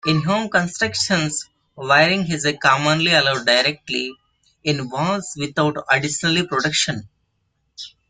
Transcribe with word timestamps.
In 0.03 0.23
home 0.23 0.49
construction, 0.49 1.29
wiring 1.75 2.25
is 2.31 2.51
commonly 2.59 3.11
allowed 3.13 3.45
directly 3.45 4.11
in 4.63 4.89
walls 4.89 5.35
without 5.37 5.77
additional 5.91 6.47
protection. 6.47 7.07